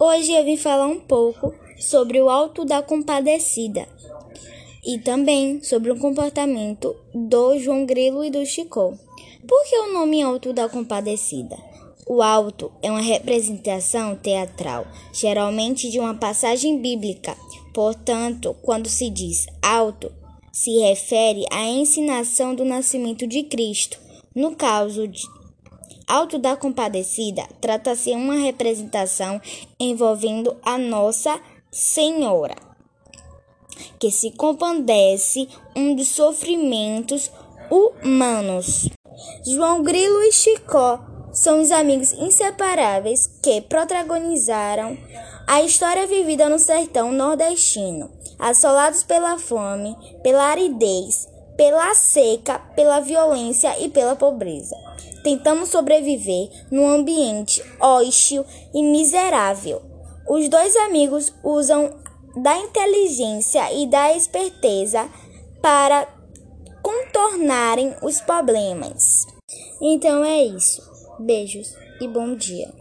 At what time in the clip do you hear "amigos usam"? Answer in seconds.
60.74-62.00